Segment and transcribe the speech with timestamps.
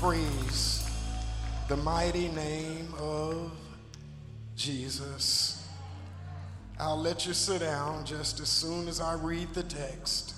[0.00, 0.86] praise
[1.68, 3.50] the mighty name of
[4.54, 5.66] Jesus.
[6.78, 10.34] I'll let you sit down just as soon as I read the text.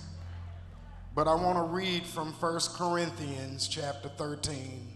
[1.13, 4.87] But I want to read from 1 Corinthians chapter 13.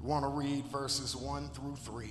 [0.00, 2.08] I want to read verses 1 through 3.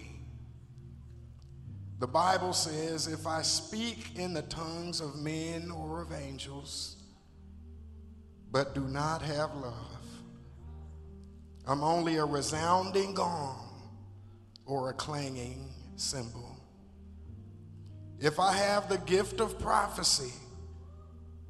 [1.99, 6.97] The Bible says, If I speak in the tongues of men or of angels,
[8.51, 9.96] but do not have love,
[11.67, 13.81] I'm only a resounding gong
[14.65, 16.57] or a clanging cymbal.
[18.19, 20.33] If I have the gift of prophecy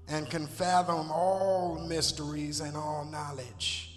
[0.07, 3.91] and can fathom all mysteries and all knowledge,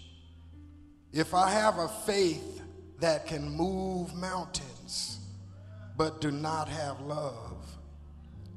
[1.11, 2.61] if I have a faith
[2.99, 5.17] that can move mountains
[5.97, 7.65] but do not have love,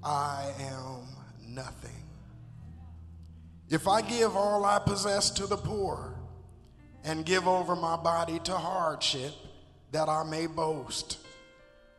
[0.02, 1.06] I am
[1.40, 1.90] nothing.
[3.70, 6.15] If I give all I possess to the poor
[7.04, 9.32] and give over my body to hardship
[9.92, 11.18] that I may boast,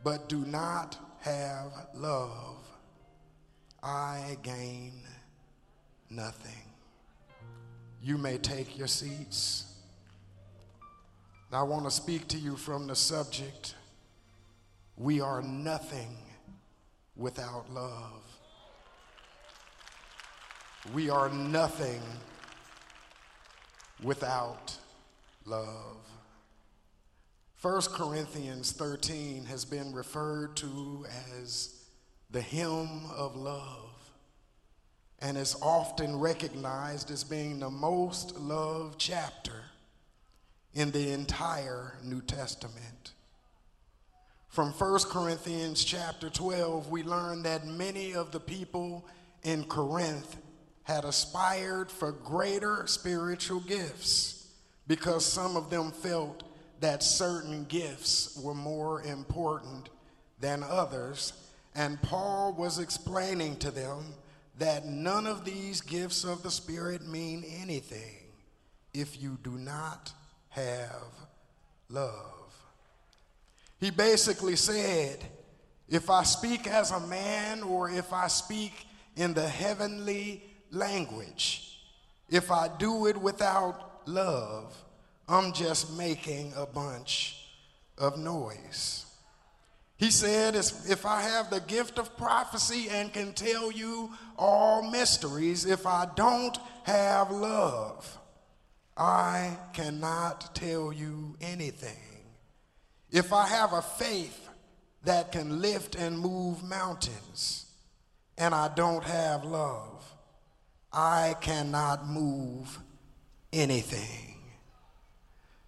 [0.03, 2.67] but do not have love,
[3.81, 4.93] I gain
[6.09, 6.51] nothing.
[8.01, 9.71] You may take your seats.
[11.51, 13.75] I want to speak to you from the subject
[14.97, 16.17] we are nothing
[17.15, 18.23] without love.
[20.93, 22.01] We are nothing
[24.03, 24.77] without
[25.45, 25.97] love.
[27.61, 31.05] 1 Corinthians 13 has been referred to
[31.39, 31.83] as
[32.29, 34.11] the hymn of love
[35.19, 39.63] and is often recognized as being the most loved chapter
[40.73, 43.13] in the entire New Testament.
[44.49, 49.05] From 1 Corinthians chapter 12, we learn that many of the people
[49.43, 50.37] in Corinth
[50.83, 54.44] had aspired for greater spiritual gifts
[54.87, 56.43] because some of them felt
[56.79, 59.89] that certain gifts were more important
[60.39, 61.33] than others.
[61.73, 64.13] And Paul was explaining to them
[64.57, 68.17] that none of these gifts of the Spirit mean anything
[68.93, 70.11] if you do not
[70.49, 71.11] have
[71.89, 72.55] love.
[73.79, 75.19] He basically said,
[75.89, 81.79] if I speak as a man or if I speak in the heavenly language,
[82.29, 84.75] if I do it without love,
[85.27, 87.37] I'm just making a bunch
[87.97, 89.05] of noise.
[89.97, 95.65] He said, If I have the gift of prophecy and can tell you all mysteries,
[95.65, 98.17] if I don't have love,
[98.97, 101.97] I cannot tell you anything.
[103.09, 104.49] If I have a faith
[105.03, 107.65] that can lift and move mountains
[108.37, 110.03] and I don't have love,
[110.91, 112.79] I cannot move
[113.53, 114.34] anything.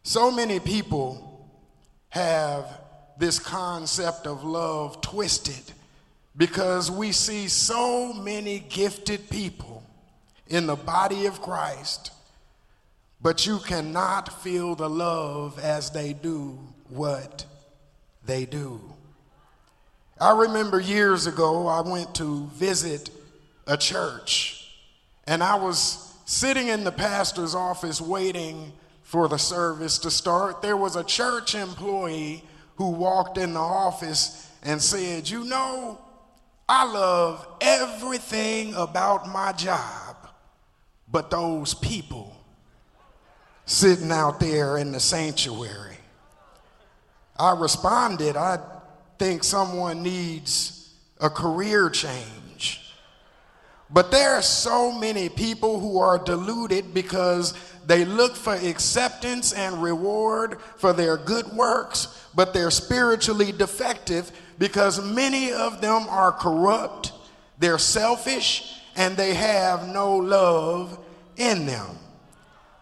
[0.07, 1.45] So many people
[2.11, 2.79] have
[3.17, 5.61] this concept of love twisted
[6.37, 9.83] because we see so many gifted people
[10.47, 12.11] in the body of Christ,
[13.21, 16.57] but you cannot feel the love as they do
[16.87, 17.45] what
[18.25, 18.79] they do.
[20.21, 23.09] I remember years ago, I went to visit
[23.67, 24.73] a church,
[25.25, 28.71] and I was sitting in the pastor's office waiting
[29.07, 32.43] for the service to start, there was a church employee
[32.75, 35.97] who walked in the office and said, You know,
[36.67, 40.17] I love everything about my job,
[41.09, 42.35] but those people
[43.65, 45.99] sitting out there in the sanctuary.
[47.39, 48.59] I responded, I
[49.17, 52.36] think someone needs a career change.
[53.89, 57.53] But there are so many people who are deluded because
[57.85, 65.01] they look for acceptance and reward for their good works, but they're spiritually defective because
[65.01, 67.13] many of them are corrupt,
[67.59, 70.99] they're selfish, and they have no love
[71.37, 71.97] in them.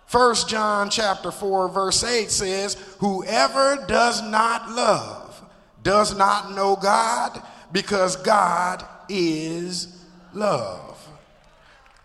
[0.08, 5.42] First John chapter 4 verse 8 says, "Whoever does not love
[5.84, 7.42] does not know God,
[7.72, 9.88] because God is
[10.34, 10.95] love."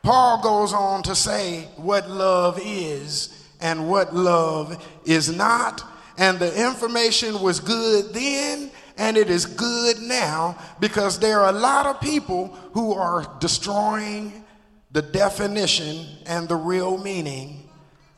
[0.03, 5.85] Paul goes on to say what love is and what love is not.
[6.17, 11.59] And the information was good then and it is good now because there are a
[11.59, 14.45] lot of people who are destroying
[14.93, 17.69] the definition and the real meaning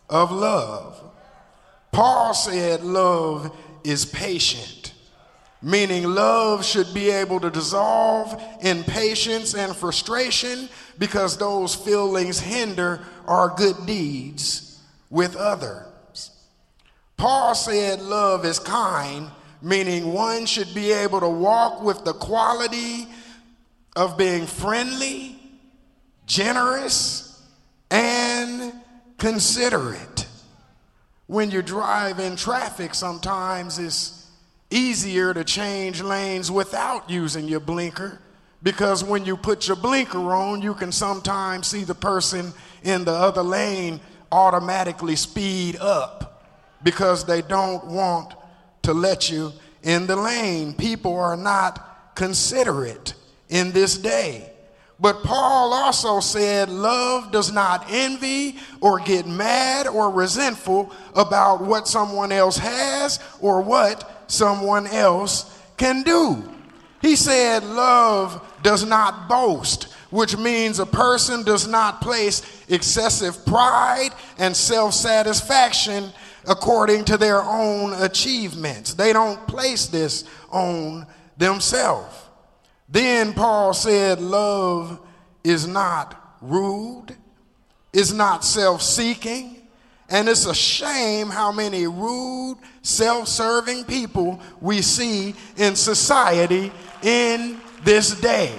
[0.08, 1.00] of love.
[1.93, 4.94] Paul said love is patient,
[5.61, 10.69] meaning love should be able to dissolve in patience and frustration
[11.03, 16.31] because those feelings hinder our good deeds with others.
[17.17, 19.29] Paul said love is kind,
[19.61, 23.09] meaning one should be able to walk with the quality
[23.97, 25.41] of being friendly,
[26.27, 27.45] generous,
[27.91, 28.73] and
[29.19, 30.29] considerate.
[31.27, 34.31] When you drive in traffic, sometimes it's
[34.71, 38.21] easier to change lanes without using your blinker
[38.62, 43.12] because when you put your blinker on, you can sometimes see the person in the
[43.12, 44.00] other lane
[44.31, 46.47] automatically speed up
[46.82, 48.35] because they don't want
[48.82, 50.75] to let you in the lane.
[50.75, 53.14] People are not considerate
[53.49, 54.49] in this day.
[55.00, 61.88] But Paul also said, Love does not envy or get mad or resentful about what
[61.88, 66.52] someone else has or what someone else can do.
[67.03, 74.11] He said, Love does not boast, which means a person does not place excessive pride
[74.39, 76.13] and self satisfaction
[76.47, 78.95] according to their own achievements.
[78.95, 81.07] They don't place this on
[81.37, 82.17] themselves.
[82.89, 85.01] Then Paul said, Love
[85.43, 87.17] is not rude,
[87.93, 89.52] is not self seeking,
[90.12, 96.70] and it's a shame how many rude, self serving people we see in society
[97.03, 98.55] in this day.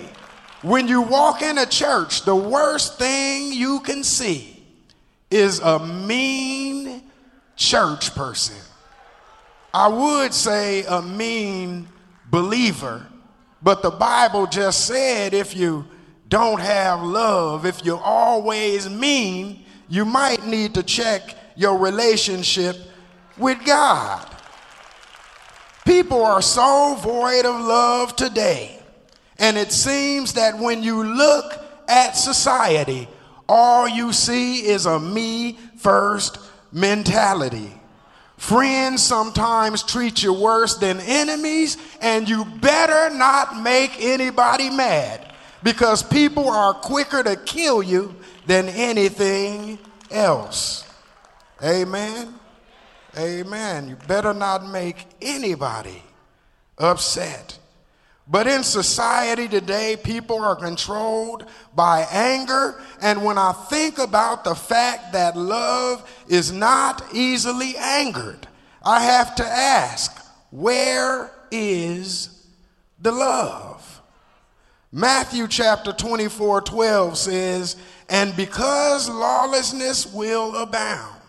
[0.63, 4.63] When you walk in a church, the worst thing you can see
[5.29, 7.03] is a mean
[7.55, 8.57] church person.
[9.75, 11.87] I would say a mean
[12.31, 13.05] believer,
[13.61, 15.85] but the Bible just said if you
[16.29, 22.77] don't have love, if you're always mean, you might need to check your relationship
[23.37, 24.25] with God.
[25.85, 28.79] People are so void of love today.
[29.37, 31.53] And it seems that when you look
[31.87, 33.07] at society,
[33.49, 36.37] all you see is a me first
[36.71, 37.73] mentality.
[38.37, 45.33] Friends sometimes treat you worse than enemies, and you better not make anybody mad
[45.63, 48.15] because people are quicker to kill you
[48.45, 49.79] than anything
[50.11, 50.82] else.
[51.63, 52.33] Amen.
[53.17, 53.87] Amen.
[53.87, 56.03] You better not make anybody
[56.77, 57.57] upset.
[58.27, 61.45] But in society today, people are controlled
[61.75, 62.81] by anger.
[63.01, 68.47] And when I think about the fact that love is not easily angered,
[68.83, 72.45] I have to ask, where is
[72.99, 74.01] the love?
[74.91, 77.75] Matthew chapter 24 12 says,
[78.09, 81.22] And because lawlessness will abound,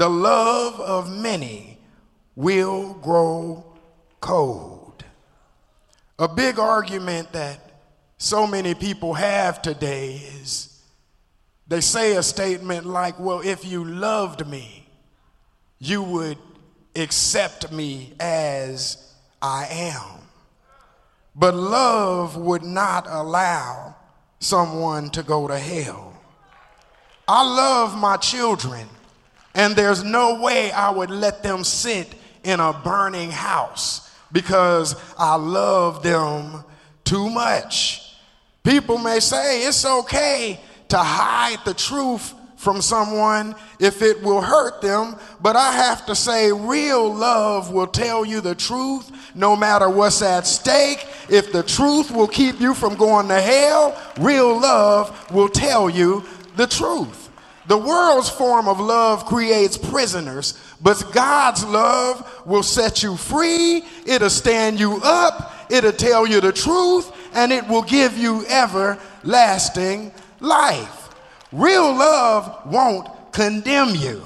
[0.00, 1.76] the love of many
[2.34, 3.62] will grow
[4.22, 5.04] cold.
[6.18, 7.60] A big argument that
[8.16, 10.82] so many people have today is
[11.68, 14.88] they say a statement like, Well, if you loved me,
[15.78, 16.38] you would
[16.96, 19.12] accept me as
[19.42, 20.22] I am.
[21.36, 23.96] But love would not allow
[24.38, 26.14] someone to go to hell.
[27.28, 28.88] I love my children
[29.54, 32.14] and there's no way I would let them sit
[32.44, 36.64] in a burning house because I love them
[37.04, 38.16] too much.
[38.62, 44.82] People may say it's okay to hide the truth from someone if it will hurt
[44.82, 49.88] them, but I have to say, real love will tell you the truth no matter
[49.88, 51.06] what's at stake.
[51.30, 56.24] If the truth will keep you from going to hell, real love will tell you
[56.56, 57.29] the truth.
[57.70, 63.84] The world's form of love creates prisoners, but God's love will set you free.
[64.04, 65.54] It'll stand you up.
[65.70, 70.10] It'll tell you the truth, and it will give you everlasting
[70.40, 71.10] life.
[71.52, 74.20] Real love won't condemn you.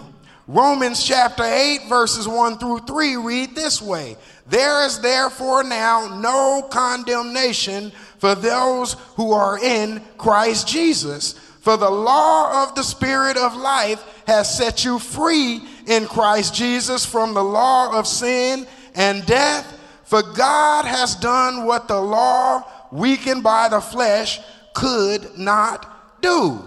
[0.46, 6.66] Romans chapter 8, verses 1 through 3 read this way There is therefore now no
[6.70, 11.38] condemnation for those who are in Christ Jesus.
[11.64, 17.06] For the law of the Spirit of life has set you free in Christ Jesus
[17.06, 19.80] from the law of sin and death.
[20.02, 24.40] For God has done what the law, weakened by the flesh,
[24.74, 26.62] could not do.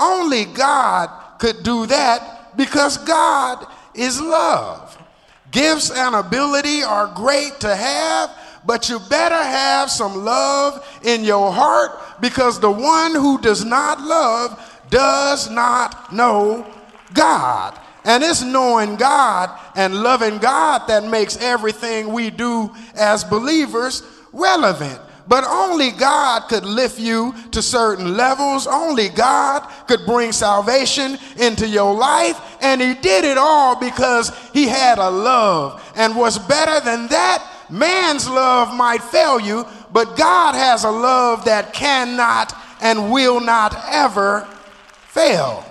[0.00, 4.98] Only God could do that because God is love.
[5.52, 11.52] Gifts and ability are great to have, but you better have some love in your
[11.52, 16.66] heart because the one who does not love does not know
[17.14, 17.78] God.
[18.04, 24.02] And it's knowing God and loving God that makes everything we do as believers
[24.32, 25.00] relevant.
[25.28, 28.66] But only God could lift you to certain levels.
[28.66, 32.40] Only God could bring salvation into your life.
[32.60, 35.82] And He did it all because He had a love.
[35.94, 37.48] And what's better than that?
[37.72, 43.74] Man's love might fail you, but God has a love that cannot and will not
[43.88, 44.46] ever
[45.08, 45.64] fail.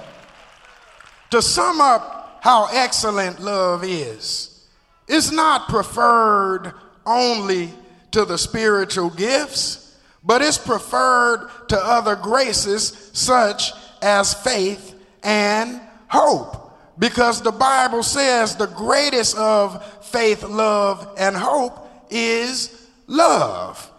[1.30, 4.68] To sum up how excellent love is,
[5.08, 6.74] it's not preferred
[7.06, 7.72] only
[8.10, 16.58] to the spiritual gifts, but it's preferred to other graces such as faith and hope.
[16.98, 21.81] Because the Bible says the greatest of faith, love, and hope
[22.12, 23.90] is love.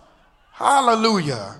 [0.52, 1.56] Hallelujah.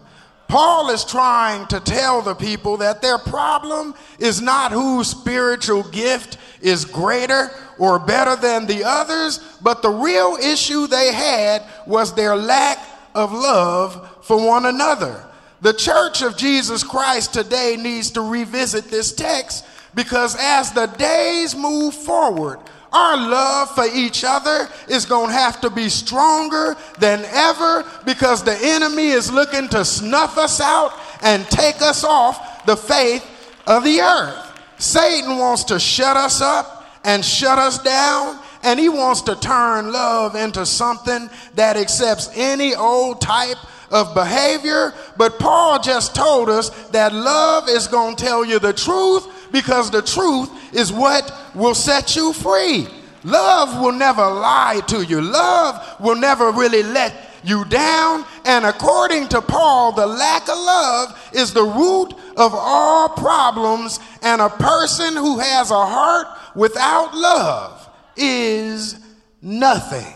[0.49, 6.37] Paul is trying to tell the people that their problem is not whose spiritual gift
[6.61, 12.37] is greater or better than the others, but the real issue they had was their
[12.37, 12.79] lack
[13.15, 15.25] of love for one another.
[15.63, 21.57] The church of Jesus Christ today needs to revisit this text because as the days
[21.57, 22.59] move forward,
[22.93, 28.45] our love for each other is going to have to be stronger than ever because
[28.45, 33.27] the enemy is looking to snuff us out and take us off the faith
[33.67, 34.53] of the earth.
[34.79, 39.93] Satan wants to shut us up and shut us down, and he wants to turn
[39.93, 43.57] love into something that accepts any old type
[43.91, 44.93] of behavior.
[45.17, 49.91] But Paul just told us that love is going to tell you the truth because
[49.91, 52.89] the truth is what will set you free.
[53.25, 58.25] Love will never lie to you, love will never really let you down.
[58.45, 64.41] And according to Paul, the lack of love is the root of all problems, and
[64.41, 68.99] a person who has a heart without love is
[69.41, 70.15] nothing.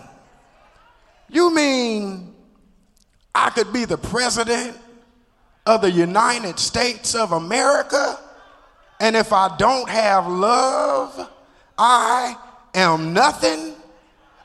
[1.28, 2.34] You mean
[3.34, 4.76] I could be the president
[5.66, 8.18] of the United States of America?
[9.00, 11.30] And if I don't have love,
[11.76, 12.36] I
[12.74, 13.74] am nothing.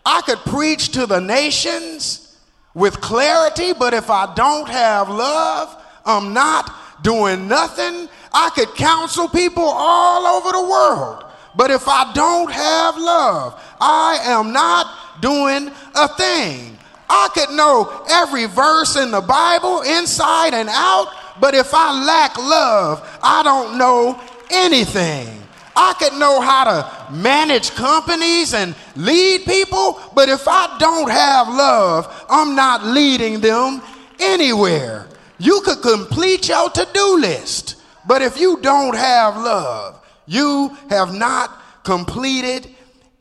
[0.05, 2.37] I could preach to the nations
[2.73, 8.09] with clarity, but if I don't have love, I'm not doing nothing.
[8.33, 14.19] I could counsel people all over the world, but if I don't have love, I
[14.23, 16.77] am not doing a thing.
[17.09, 21.07] I could know every verse in the Bible inside and out,
[21.41, 24.19] but if I lack love, I don't know
[24.51, 25.41] anything.
[25.75, 31.47] I could know how to manage companies and lead people, but if I don't have
[31.47, 33.81] love, I'm not leading them
[34.19, 35.07] anywhere.
[35.39, 41.13] You could complete your to do list, but if you don't have love, you have
[41.13, 42.67] not completed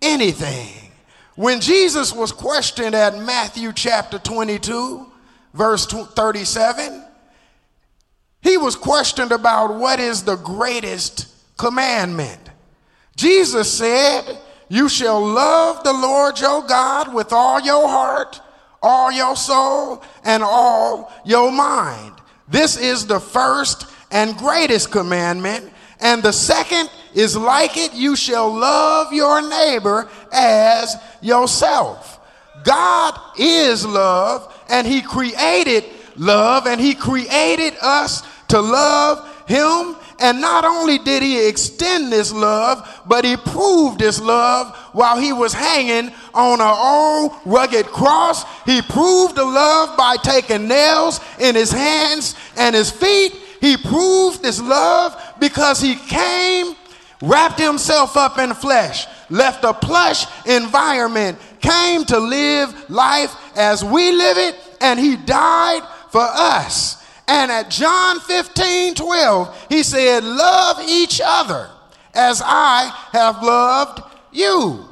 [0.02, 0.92] anything.
[1.36, 5.06] When Jesus was questioned at Matthew chapter 22,
[5.54, 7.04] verse 37,
[8.42, 12.40] he was questioned about what is the greatest commandment.
[13.16, 18.40] Jesus said, You shall love the Lord your God with all your heart,
[18.82, 22.14] all your soul, and all your mind.
[22.48, 25.70] This is the first and greatest commandment.
[26.00, 32.18] And the second is like it you shall love your neighbor as yourself.
[32.64, 35.84] God is love, and He created
[36.16, 42.30] love, and He created us to love Him and not only did he extend this
[42.30, 48.44] love, but he proved this love while he was hanging on an old rugged cross.
[48.64, 53.32] He proved the love by taking nails in his hands and his feet.
[53.62, 56.76] He proved this love because he came,
[57.22, 64.12] wrapped himself up in flesh, left a plush environment, came to live life as we
[64.12, 66.99] live it, and he died for us.
[67.30, 71.70] And at John 15 12, he said, Love each other
[72.12, 74.84] as I have loved you.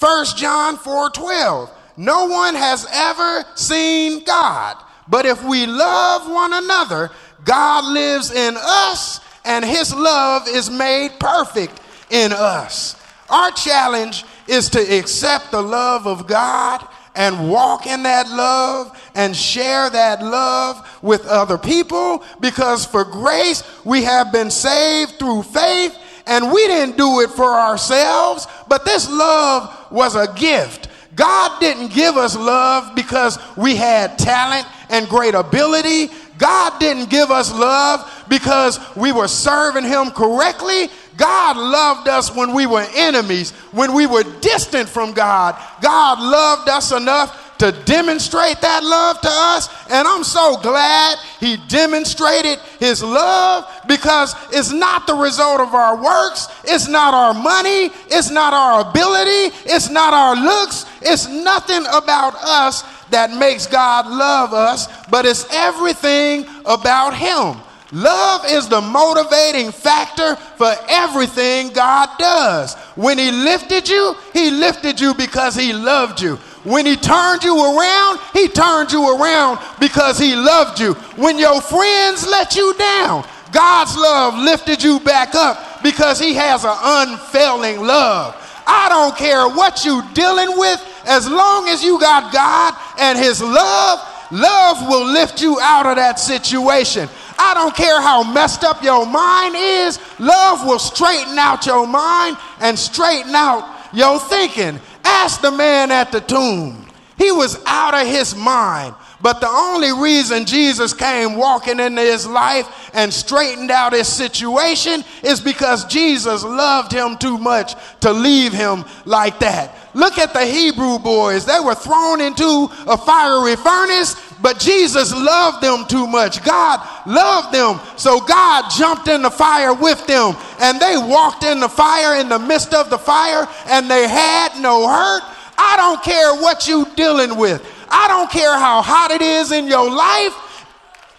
[0.00, 6.54] 1 John 4 12, no one has ever seen God, but if we love one
[6.54, 7.10] another,
[7.44, 12.96] God lives in us and his love is made perfect in us.
[13.28, 19.36] Our challenge is to accept the love of God and walk in that love and
[19.36, 25.96] share that love with other people because for grace we have been saved through faith
[26.26, 30.88] and we didn't do it for ourselves, but this love was a gift.
[31.14, 36.08] God didn't give us love because we had talent and great ability.
[36.38, 40.88] God didn't give us love because we were serving Him correctly.
[41.16, 45.56] God loved us when we were enemies, when we were distant from God.
[45.80, 49.68] God loved us enough to demonstrate that love to us.
[49.88, 55.94] And I'm so glad he demonstrated his love because it's not the result of our
[56.02, 61.86] works, it's not our money, it's not our ability, it's not our looks, it's nothing
[61.86, 67.62] about us that makes God love us, but it's everything about him.
[67.92, 72.74] Love is the motivating factor for everything God does.
[72.96, 76.36] When He lifted you, He lifted you because He loved you.
[76.64, 80.94] When He turned you around, He turned you around because He loved you.
[81.16, 86.64] When your friends let you down, God's love lifted you back up because He has
[86.64, 88.34] an unfailing love.
[88.66, 93.42] I don't care what you're dealing with, as long as you got God and His
[93.42, 93.98] love,
[94.30, 97.08] love will lift you out of that situation.
[97.44, 102.36] I don't care how messed up your mind is, love will straighten out your mind
[102.60, 104.80] and straighten out your thinking.
[105.04, 106.86] Ask the man at the tomb.
[107.18, 108.94] He was out of his mind.
[109.20, 115.04] But the only reason Jesus came walking into his life and straightened out his situation
[115.22, 119.76] is because Jesus loved him too much to leave him like that.
[119.94, 121.44] Look at the Hebrew boys.
[121.44, 126.42] They were thrown into a fiery furnace, but Jesus loved them too much.
[126.42, 127.78] God loved them.
[127.96, 132.28] So God jumped in the fire with them, and they walked in the fire in
[132.28, 135.22] the midst of the fire, and they had no hurt.
[135.58, 137.62] I don't care what you're dealing with.
[137.90, 140.34] I don't care how hot it is in your life.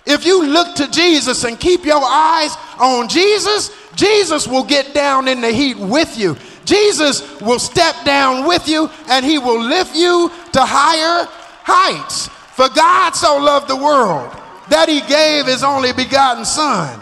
[0.06, 5.28] If you look to Jesus and keep your eyes on Jesus, Jesus will get down
[5.28, 6.36] in the heat with you.
[6.66, 11.28] Jesus will step down with you and he will lift you to higher
[11.64, 12.28] heights.
[12.28, 14.32] For God so loved the world
[14.70, 17.00] that he gave his only begotten Son,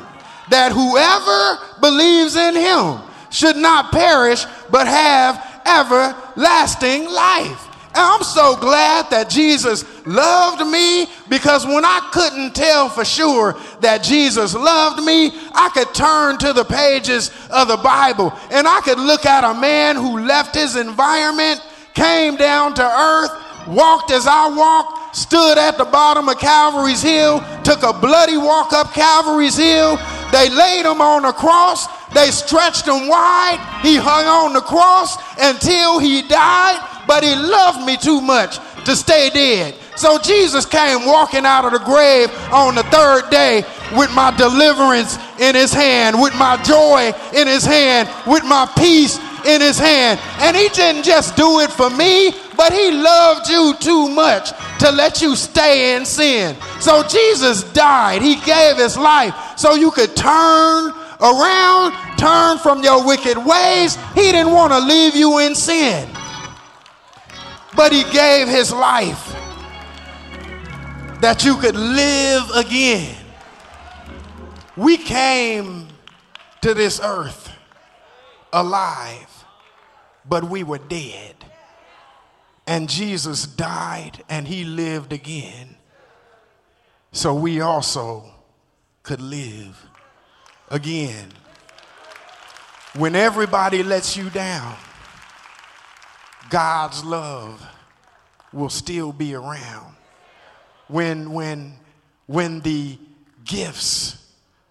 [0.49, 2.99] that whoever believes in him
[3.29, 7.67] should not perish but have everlasting life.
[7.93, 14.03] I'm so glad that Jesus loved me because when I couldn't tell for sure that
[14.03, 18.99] Jesus loved me, I could turn to the pages of the Bible and I could
[18.99, 21.61] look at a man who left his environment,
[21.93, 23.31] came down to earth,
[23.67, 28.71] walked as I walked, stood at the bottom of Calvary's Hill, took a bloody walk
[28.71, 29.97] up Calvary's Hill.
[30.31, 31.87] They laid him on a cross.
[32.13, 33.59] They stretched him wide.
[33.81, 38.95] He hung on the cross until he died but he loved me too much to
[38.95, 39.75] stay dead.
[39.97, 43.65] So Jesus came walking out of the grave on the third day
[43.97, 49.19] with my deliverance in his hand, with my joy in his hand, with my peace
[49.45, 50.21] in his hand.
[50.39, 54.89] And he didn't just do it for me, but he loved you too much to
[54.89, 56.55] let you stay in sin.
[56.79, 58.21] So Jesus died.
[58.21, 63.97] He gave his life so you could turn around, turn from your wicked ways.
[64.15, 66.07] He didn't want to leave you in sin
[67.75, 69.35] but he gave his life
[71.21, 73.15] that you could live again.
[74.75, 75.87] We came
[76.61, 77.51] to this earth
[78.51, 79.45] alive,
[80.27, 81.35] but we were dead.
[82.67, 85.75] And Jesus died and he lived again.
[87.11, 88.25] So we also
[89.03, 89.85] could live
[90.69, 91.29] again.
[92.95, 94.75] When everybody lets you down,
[96.51, 97.65] God's love
[98.51, 99.95] will still be around.
[100.89, 101.73] When, when,
[102.27, 102.99] when the
[103.45, 104.23] gifts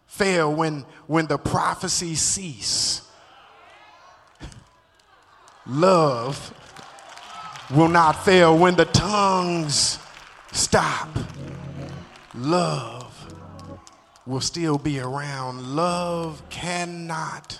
[0.06, 3.00] fail, when, when the prophecies cease,
[5.66, 6.54] love
[7.70, 8.58] will not fail.
[8.58, 9.98] When the tongues
[10.52, 11.08] stop,
[12.34, 13.06] love
[14.26, 15.74] will still be around.
[15.74, 17.58] Love cannot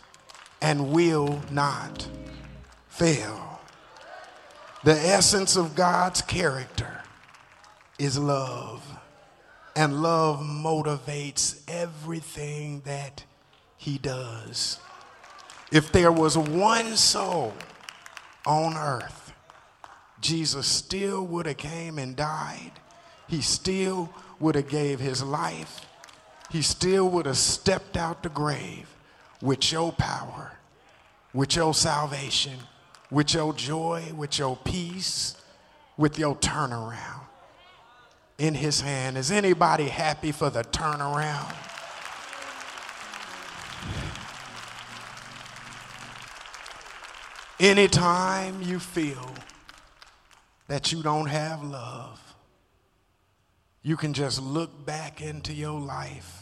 [0.61, 2.07] and will not
[2.89, 3.50] fail.
[4.83, 7.03] The essence of God's character
[7.99, 8.87] is love.
[9.77, 13.25] And love motivates everything that
[13.77, 14.81] he does.
[15.71, 17.55] If there was one soul
[18.45, 19.33] on earth,
[20.21, 22.73] Jesus still would have came and died.
[23.29, 25.87] He still would have gave his life.
[26.51, 28.93] He still would have stepped out the grave
[29.40, 30.53] with your power,
[31.33, 32.59] with your salvation,
[33.11, 35.37] with your joy, with your peace,
[35.96, 37.23] with your turnaround
[38.38, 39.18] in his hand.
[39.18, 41.55] Is anybody happy for the turnaround?
[47.59, 49.35] Anytime you feel
[50.68, 52.18] that you don't have love,
[53.83, 56.39] you can just look back into your life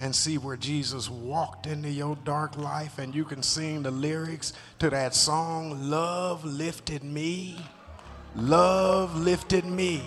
[0.00, 4.52] and see where Jesus walked into your dark life, and you can sing the lyrics
[4.78, 7.56] to that song, Love Lifted Me
[8.34, 9.98] love lifted me.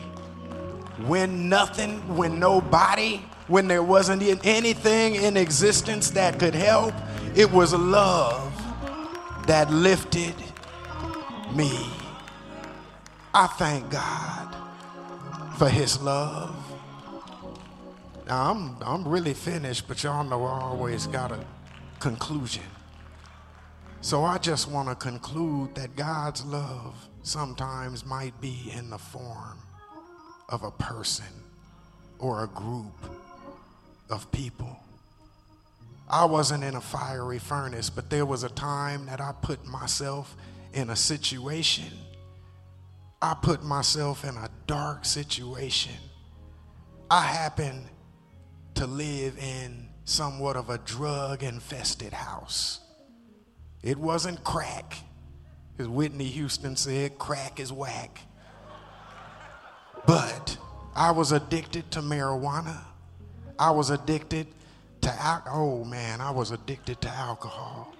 [1.05, 6.93] When nothing, when nobody, when there wasn't anything in existence that could help,
[7.35, 8.53] it was love
[9.45, 10.35] that lifted
[11.53, 11.71] me.
[13.33, 14.55] I thank God
[15.57, 16.55] for his love.
[18.27, 21.45] Now, I'm, I'm really finished, but y'all know I always got a
[21.99, 22.63] conclusion.
[24.01, 29.59] So I just want to conclude that God's love sometimes might be in the form
[30.49, 31.25] of a person
[32.19, 32.93] or a group
[34.09, 34.77] of people.
[36.09, 40.35] I wasn't in a fiery furnace, but there was a time that I put myself
[40.73, 41.91] in a situation.
[43.21, 45.95] I put myself in a dark situation.
[47.09, 47.85] I happened
[48.77, 52.79] to live in somewhat of a drug infested house.
[53.81, 54.99] It wasn't crack.
[55.79, 58.21] As Whitney Houston said, crack is whack.
[60.05, 60.59] But
[60.95, 62.77] I was addicted to marijuana.
[63.57, 64.45] I was addicted
[65.01, 65.81] to alcohol.
[65.81, 67.95] Oh man, I was addicted to alcohol.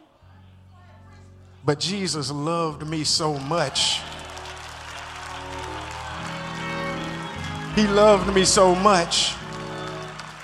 [1.65, 3.99] But Jesus loved me so much.
[7.75, 9.33] He loved me so much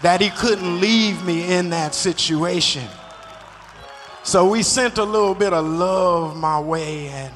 [0.04, 2.88] that he couldn't leave me in that situation.
[4.24, 7.34] So we sent a little bit of love my way, and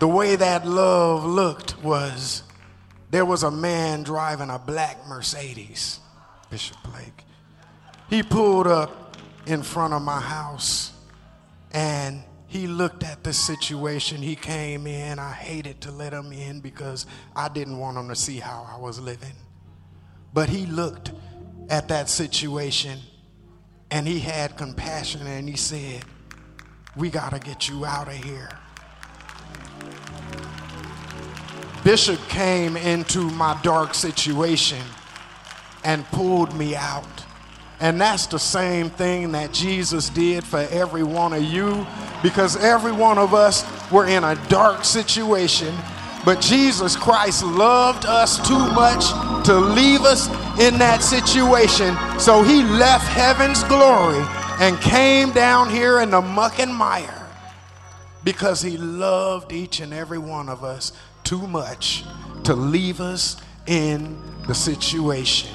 [0.00, 2.42] the way that love looked was
[3.10, 6.00] there was a man driving a black Mercedes,
[6.50, 7.24] Bishop Blake.
[8.10, 10.92] He pulled up in front of my house
[11.72, 14.18] and he looked at the situation.
[14.18, 15.18] He came in.
[15.18, 18.78] I hated to let him in because I didn't want him to see how I
[18.78, 19.34] was living.
[20.32, 21.12] But he looked
[21.70, 22.98] at that situation
[23.90, 26.04] and he had compassion and he said,
[26.96, 28.50] We got to get you out of here.
[31.84, 34.82] Bishop came into my dark situation
[35.84, 37.06] and pulled me out.
[37.80, 41.86] And that's the same thing that Jesus did for every one of you
[42.22, 45.72] because every one of us were in a dark situation
[46.24, 49.08] but Jesus Christ loved us too much
[49.46, 50.28] to leave us
[50.60, 51.96] in that situation.
[52.18, 54.24] So he left heaven's glory
[54.60, 57.26] and came down here in the muck and mire
[58.24, 60.92] because he loved each and every one of us
[61.24, 62.04] too much
[62.44, 65.50] to leave us in the situation.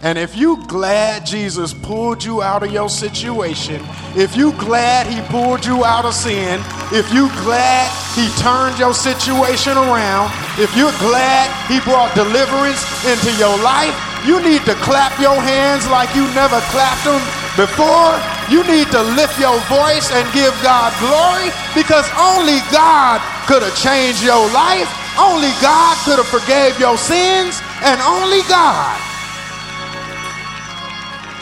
[0.00, 5.20] And if you glad Jesus pulled you out of your situation, if you glad he
[5.22, 6.60] pulled you out of sin,
[6.92, 13.32] if you glad he turned your situation around, if you're glad he brought deliverance into
[13.38, 17.22] your life, you need to clap your hands like you never clapped them
[17.54, 18.18] before.
[18.50, 23.76] You need to lift your voice and give God glory because only God could have
[23.76, 24.88] changed your life.
[25.18, 29.00] Only God could have forgave your sins and only God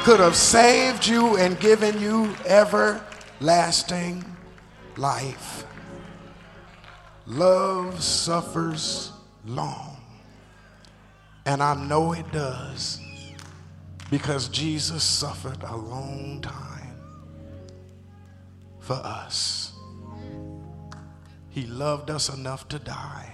[0.07, 4.25] could have saved you and given you everlasting
[4.97, 5.65] life.
[7.27, 9.11] Love suffers
[9.45, 9.96] long.
[11.47, 13.01] And I know it does
[14.11, 16.97] because Jesus suffered a long time
[18.81, 19.73] for us.
[21.49, 23.33] He loved us enough to die.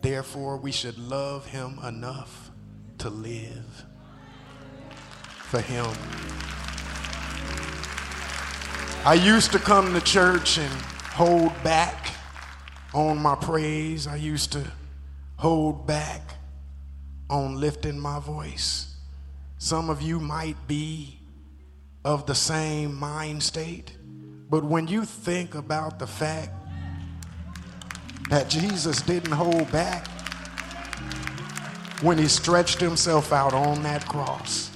[0.00, 2.52] Therefore, we should love him enough
[2.98, 3.84] to live
[5.24, 5.86] for him.
[9.04, 10.72] I used to come to church and
[11.10, 12.14] hold back
[12.94, 14.06] on my praise.
[14.06, 14.64] I used to
[15.42, 16.36] hold back
[17.28, 18.94] on lifting my voice.
[19.58, 21.18] Some of you might be
[22.04, 23.90] of the same mind state,
[24.48, 26.52] but when you think about the fact
[28.30, 30.06] that Jesus didn't hold back
[32.02, 34.70] when he stretched himself out on that cross,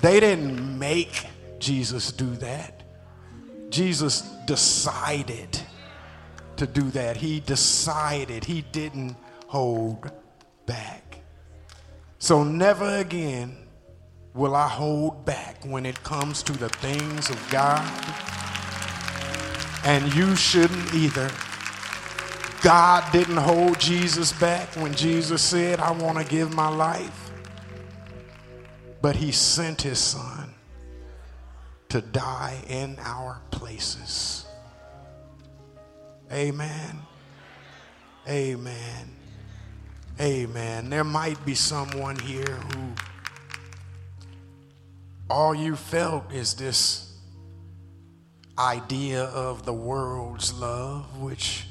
[0.00, 1.26] they didn't make
[1.58, 2.82] Jesus do that.
[3.68, 5.57] Jesus decided
[6.58, 7.16] to do that.
[7.16, 9.16] He decided, he didn't
[9.46, 10.10] hold
[10.66, 11.20] back.
[12.18, 13.56] So never again
[14.34, 17.84] will I hold back when it comes to the things of God.
[19.84, 21.30] And you shouldn't either.
[22.62, 27.30] God didn't hold Jesus back when Jesus said, I want to give my life.
[29.00, 30.54] But he sent his son
[31.88, 34.47] to die in our places.
[36.32, 37.00] Amen.
[38.28, 39.10] Amen.
[40.20, 40.90] Amen.
[40.90, 42.92] There might be someone here who
[45.30, 47.16] all you felt is this
[48.58, 51.66] idea of the world's love, which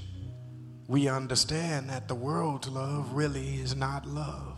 [0.87, 4.57] we understand that the world's love really is not love.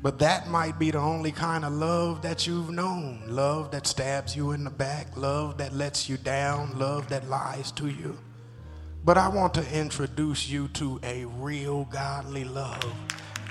[0.00, 4.36] But that might be the only kind of love that you've known love that stabs
[4.36, 8.16] you in the back, love that lets you down, love that lies to you.
[9.04, 12.94] But I want to introduce you to a real godly love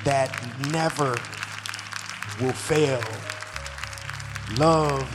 [0.04, 0.32] that
[0.72, 1.16] never
[2.42, 3.02] will fail.
[4.58, 5.08] Love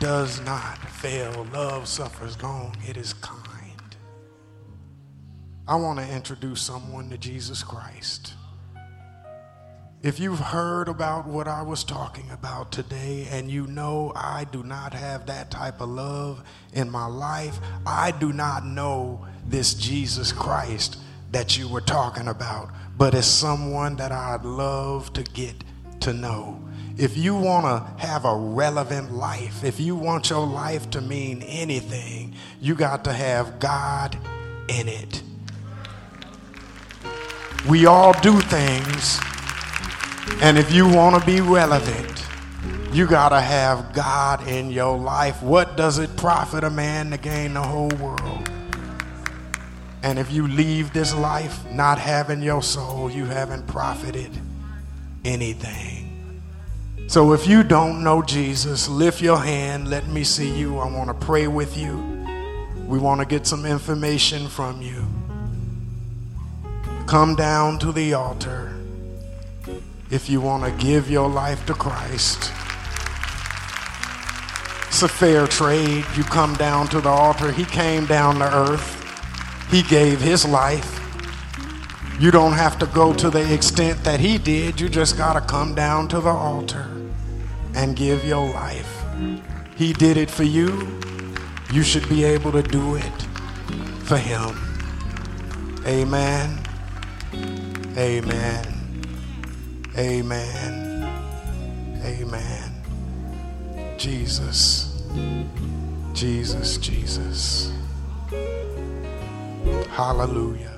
[0.00, 1.46] does not fail.
[1.52, 2.76] Love suffers long.
[2.86, 3.46] It is kind.
[5.68, 8.34] I want to introduce someone to Jesus Christ.
[10.06, 14.62] If you've heard about what I was talking about today and you know I do
[14.62, 20.30] not have that type of love in my life, I do not know this Jesus
[20.30, 20.96] Christ
[21.32, 25.64] that you were talking about, but it's someone that I'd love to get
[26.02, 26.62] to know.
[26.96, 31.42] If you want to have a relevant life, if you want your life to mean
[31.42, 34.16] anything, you got to have God
[34.68, 35.20] in it.
[37.68, 39.18] We all do things
[40.42, 42.26] and if you want to be relevant,
[42.92, 45.42] you got to have God in your life.
[45.42, 48.50] What does it profit a man to gain the whole world?
[50.02, 54.30] And if you leave this life not having your soul, you haven't profited
[55.24, 56.42] anything.
[57.08, 59.88] So if you don't know Jesus, lift your hand.
[59.88, 60.78] Let me see you.
[60.78, 61.96] I want to pray with you.
[62.86, 65.06] We want to get some information from you.
[67.06, 68.75] Come down to the altar
[70.10, 72.52] if you want to give your life to Christ.
[74.88, 76.04] It's a fair trade.
[76.16, 77.52] You come down to the altar.
[77.52, 78.92] He came down to earth.
[79.70, 80.92] He gave his life.
[82.18, 84.80] You don't have to go to the extent that he did.
[84.80, 86.86] You just got to come down to the altar
[87.74, 89.04] and give your life.
[89.76, 90.98] He did it for you.
[91.72, 93.22] You should be able to do it
[94.04, 94.56] for him.
[95.86, 96.58] Amen.
[97.98, 98.75] Amen.
[99.98, 101.10] Amen.
[102.04, 102.72] Amen.
[103.96, 105.02] Jesus.
[106.12, 107.72] Jesus, Jesus.
[109.88, 110.75] Hallelujah.